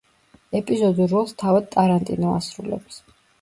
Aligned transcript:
ეპიზოდურ 0.59 1.13
როლს 1.17 1.35
თავად 1.43 1.67
ტარანტინო 1.77 2.33
ასრულებს. 2.39 2.99